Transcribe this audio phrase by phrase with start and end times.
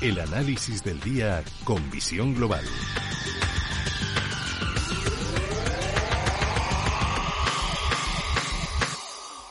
[0.00, 2.64] El análisis del día con visión global.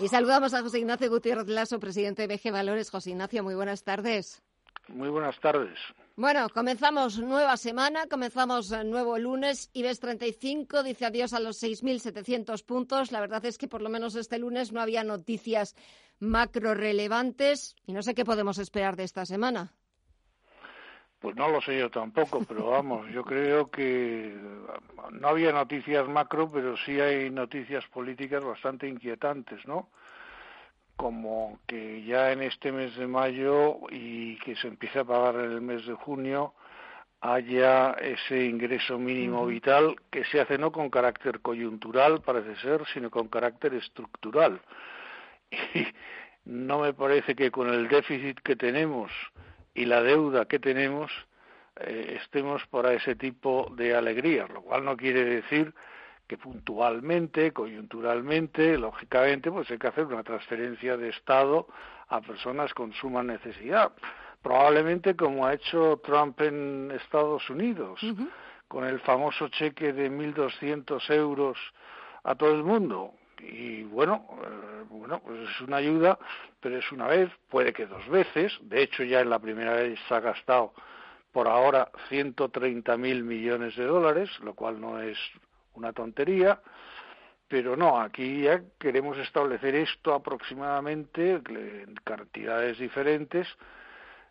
[0.00, 2.90] Y saludamos a José Ignacio Gutiérrez Lasso, presidente de BG Valores.
[2.90, 4.42] José Ignacio, muy buenas tardes.
[4.88, 5.78] Muy buenas tardes.
[6.16, 9.70] Bueno, comenzamos nueva semana, comenzamos nuevo lunes.
[9.74, 13.12] IBEX 35 dice adiós a los 6.700 puntos.
[13.12, 15.76] La verdad es que por lo menos este lunes no había noticias
[16.18, 19.72] macro relevantes y no sé qué podemos esperar de esta semana.
[21.22, 24.36] Pues no lo sé yo tampoco, pero vamos, yo creo que
[25.12, 29.88] no había noticias macro, pero sí hay noticias políticas bastante inquietantes, ¿no?
[30.96, 35.52] Como que ya en este mes de mayo y que se empiece a pagar en
[35.52, 36.54] el mes de junio
[37.20, 43.10] haya ese ingreso mínimo vital que se hace no con carácter coyuntural, parece ser, sino
[43.10, 44.60] con carácter estructural.
[45.74, 45.86] Y
[46.50, 49.12] no me parece que con el déficit que tenemos
[49.74, 51.10] y la deuda que tenemos
[51.76, 55.72] eh, estemos para ese tipo de alegrías, lo cual no quiere decir
[56.26, 61.66] que puntualmente, coyunturalmente, lógicamente, pues hay que hacer una transferencia de Estado
[62.08, 63.92] a personas con suma necesidad.
[64.42, 68.00] Probablemente como ha hecho Trump en Estados Unidos,
[68.68, 71.58] con el famoso cheque de 1.200 euros
[72.24, 76.18] a todo el mundo, y bueno, eh, bueno, pues es una ayuda,
[76.60, 78.52] pero es una vez, puede que dos veces.
[78.62, 80.72] De hecho, ya en la primera vez se ha gastado
[81.32, 85.18] por ahora 130 mil millones de dólares, lo cual no es
[85.74, 86.60] una tontería.
[87.48, 93.46] Pero no, aquí ya queremos establecer esto aproximadamente en cantidades diferentes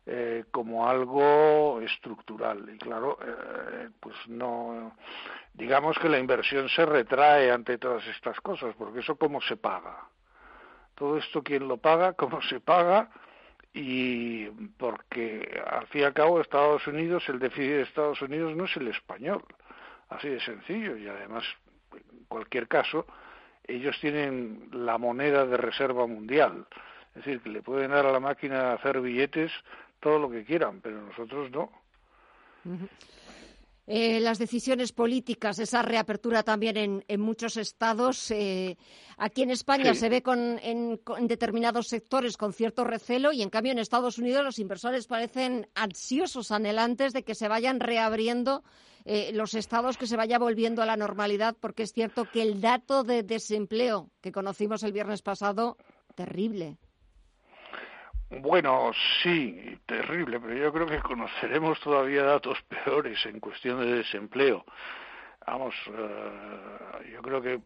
[0.08, 2.68] eh, como algo estructural.
[2.74, 4.96] Y claro, eh, pues no,
[5.54, 10.08] digamos que la inversión se retrae ante todas estas cosas, porque eso cómo se paga.
[10.96, 13.10] Todo esto quién lo paga, cómo se paga
[13.74, 18.66] y porque al fin y al cabo Estados Unidos, el déficit de Estados Unidos no
[18.66, 19.44] es el español,
[20.10, 20.98] así de sencillo.
[20.98, 21.44] Y además
[21.94, 23.06] en cualquier caso
[23.66, 26.68] ellos tienen la moneda de reserva mundial,
[27.10, 29.52] es decir, que le pueden dar a la máquina hacer billetes
[30.00, 31.72] todo lo que quieran, pero nosotros no.
[33.88, 38.30] Eh, las decisiones políticas, esa reapertura también en, muchos estados.
[38.32, 38.78] Eh,
[39.18, 43.72] aquí en España se ve con, en, determinados sectores con cierto recelo y, en cambio,
[43.72, 48.64] en Estados Unidos los inversores parecen ansiosos, anhelantes de que se vayan reabriendo
[49.04, 52.62] eh, los estados, que se vaya volviendo a la normalidad, porque es cierto que el
[52.62, 55.78] dato de desempleo que conocimos el viernes pasado,
[56.16, 56.78] terrible.
[58.40, 64.64] Bueno, sí, terrible, pero yo creo que conoceremos todavía datos peores en cuestión de desempleo.
[65.46, 67.60] Vamos, eh, yo creo que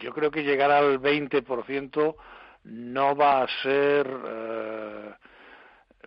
[0.00, 2.16] yo creo que llegar al 20%
[2.64, 5.14] no va a ser eh,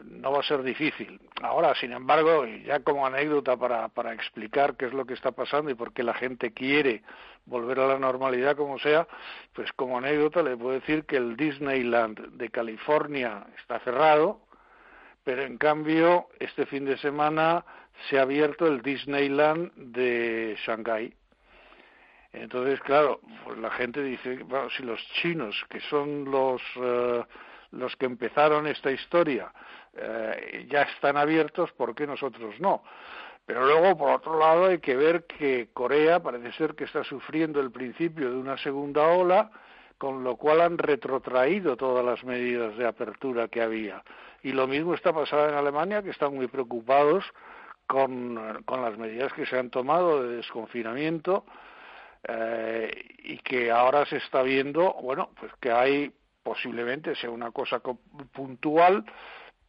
[0.02, 1.20] no va a ser difícil.
[1.42, 5.70] Ahora, sin embargo, ya como anécdota para, para explicar qué es lo que está pasando
[5.72, 7.04] y por qué la gente quiere
[7.46, 9.08] volver a la normalidad como sea,
[9.54, 14.42] pues como anécdota le puedo decir que el Disneyland de California está cerrado,
[15.24, 17.66] pero en cambio este fin de semana
[18.10, 21.14] se ha abierto el Disneyland de Shanghái.
[22.34, 27.24] Entonces, claro, pues la gente dice, bueno, si los chinos, que son los, eh,
[27.74, 29.52] los que empezaron esta historia,
[29.96, 32.84] eh, ya están abiertos, ¿por qué nosotros no?
[33.46, 37.60] Pero luego, por otro lado, hay que ver que Corea parece ser que está sufriendo
[37.60, 39.52] el principio de una segunda ola,
[39.98, 44.04] con lo cual han retrotraído todas las medidas de apertura que había.
[44.44, 47.26] Y lo mismo está pasando en Alemania, que están muy preocupados
[47.88, 51.46] con, con las medidas que se han tomado de desconfinamiento
[52.28, 56.14] eh, y que ahora se está viendo, bueno, pues que hay
[56.44, 57.82] posiblemente sea una cosa
[58.32, 59.06] puntual,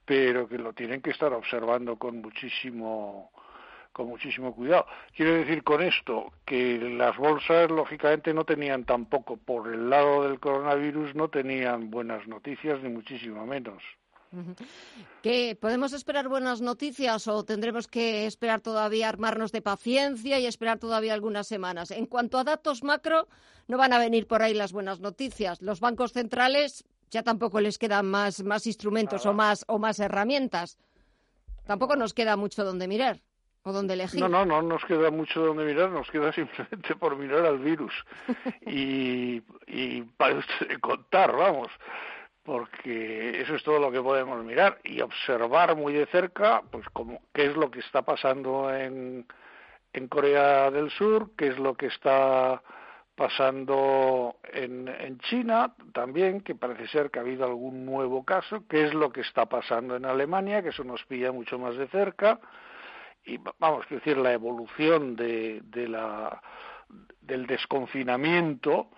[0.05, 3.31] pero que lo tienen que estar observando con muchísimo
[3.93, 4.87] con muchísimo cuidado.
[5.15, 10.41] Quiero decir con esto que las bolsas lógicamente no tenían tampoco por el lado del
[10.41, 13.81] coronavirus no tenían buenas noticias ni muchísimo menos.
[15.23, 20.79] ¿Qué, ¿Podemos esperar buenas noticias o tendremos que esperar todavía armarnos de paciencia y esperar
[20.79, 21.91] todavía algunas semanas?
[21.91, 23.29] En cuanto a datos macro,
[23.69, 25.63] no van a venir por ahí las buenas noticias.
[25.63, 30.79] Los bancos centrales ya tampoco les quedan más, más instrumentos o más, o más herramientas.
[31.65, 33.23] Tampoco nos queda mucho donde mirar
[33.63, 34.21] o donde elegir.
[34.21, 37.93] No, no, no nos queda mucho donde mirar, nos queda simplemente por mirar al virus.
[38.67, 40.45] y, y para
[40.81, 41.69] contar, vamos,
[42.45, 47.21] porque eso es todo lo que podemos mirar y observar muy de cerca, pues como
[47.33, 49.27] qué es lo que está pasando en,
[49.93, 52.63] en Corea del Sur, qué es lo que está
[53.17, 58.93] pasando en, China también, que parece ser que ha habido algún nuevo caso, que es
[58.93, 62.41] lo que está pasando en Alemania, que eso nos pilla mucho más de cerca,
[63.25, 66.43] y vamos a decir, la evolución de, de la,
[67.23, 68.91] del desconfinamiento,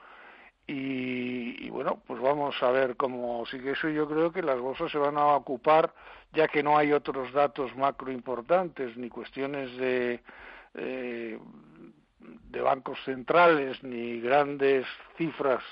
[0.68, 3.88] y, bueno, pues vamos a ver cómo sigue eso.
[3.88, 5.92] Yo creo que las bolsas se van a ocupar,
[6.32, 10.20] ya que no hay otros datos macro importantes, ni cuestiones de,
[10.74, 11.38] eh,
[12.50, 14.86] de bancos centrales, ni grandes
[15.16, 15.62] cifras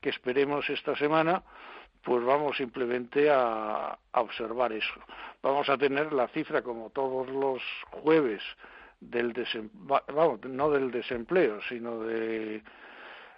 [0.00, 1.42] que esperemos esta semana,
[2.02, 5.00] pues vamos simplemente a, observar eso.
[5.42, 7.60] Vamos a tener la cifra como todos los
[7.90, 8.42] jueves
[9.00, 9.32] del
[10.14, 12.62] vamos, no del desempleo, sino de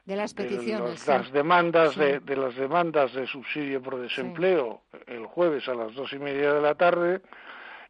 [0.05, 1.07] de las peticiones.
[1.07, 6.19] las demandas de, las demandas de subsidio por desempleo el jueves a las dos y
[6.19, 7.21] media de la tarde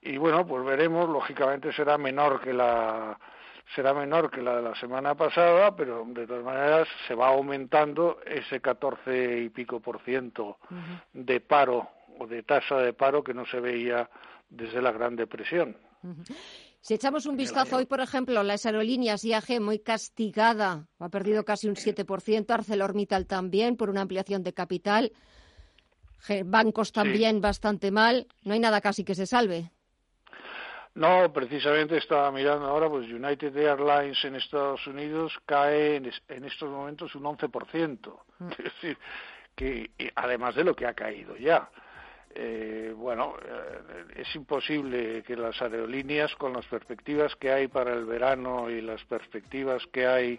[0.03, 3.19] y bueno pues veremos lógicamente será menor que la
[3.75, 8.19] será menor que la de la semana pasada pero de todas maneras se va aumentando
[8.27, 10.59] ese 14 y pico por ciento
[11.13, 14.09] de paro o de tasa de paro que no se veía
[14.51, 15.77] desde la Gran Depresión.
[16.83, 21.69] Si echamos un vistazo hoy, por ejemplo, las aerolíneas IAG muy castigada, ha perdido casi
[21.69, 25.13] un 7%, ArcelorMittal también por una ampliación de capital,
[26.47, 29.71] bancos también bastante mal, no hay nada casi que se salve.
[30.95, 36.07] No, precisamente estaba mirando ahora, pues United Airlines en Estados Unidos cae en,
[36.45, 38.49] estos momentos un 11%, mm.
[38.59, 38.99] es decir,
[39.55, 41.71] que además de lo que ha caído ya
[42.35, 48.05] eh, bueno, eh, es imposible que las aerolíneas, con las perspectivas que hay para el
[48.05, 50.39] verano y las perspectivas que hay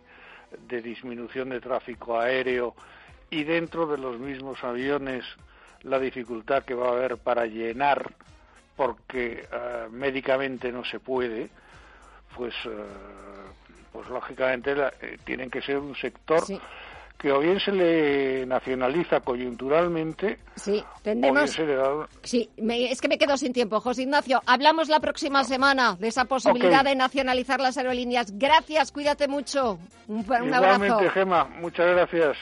[0.67, 2.75] de disminución de tráfico aéreo
[3.29, 5.25] y dentro de los mismos aviones
[5.83, 8.13] la dificultad que va a haber para llenar
[8.75, 11.49] porque eh, médicamente no se puede,
[12.35, 12.55] pues,
[13.91, 14.73] pues lógicamente
[15.25, 16.43] tienen que ser un sector
[17.21, 20.39] que o bien se le nacionaliza coyunturalmente.
[20.55, 21.55] Sí, tendemos.
[22.23, 23.79] Sí, es que me quedo sin tiempo.
[23.79, 28.37] José Ignacio, hablamos la próxima semana de esa posibilidad de nacionalizar las aerolíneas.
[28.37, 29.77] Gracias, cuídate mucho.
[30.07, 32.37] Un, un Igualmente, Gema, muchas gracias.